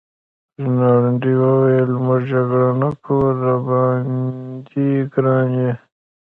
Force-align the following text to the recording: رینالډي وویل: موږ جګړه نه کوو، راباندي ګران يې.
رینالډي 0.61 1.33
وویل: 1.41 1.91
موږ 2.05 2.21
جګړه 2.31 2.69
نه 2.81 2.89
کوو، 3.03 3.25
راباندي 3.43 4.89
ګران 5.13 5.49
يې. 5.61 5.71